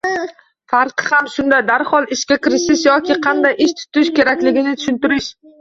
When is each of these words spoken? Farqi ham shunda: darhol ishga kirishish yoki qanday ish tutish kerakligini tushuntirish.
Farqi 0.71 1.05
ham 1.09 1.27
shunda: 1.33 1.59
darhol 1.67 2.09
ishga 2.17 2.37
kirishish 2.47 2.87
yoki 2.89 3.19
qanday 3.29 3.57
ish 3.67 3.77
tutish 3.83 4.11
kerakligini 4.21 4.77
tushuntirish. 4.81 5.33